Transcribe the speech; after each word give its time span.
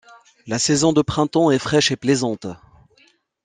La 0.47 0.57
saison 0.57 0.93
de 0.93 1.03
printemps 1.03 1.51
est 1.51 1.59
fraîche 1.59 1.91
et 1.91 1.95
plaisante. 1.95 2.47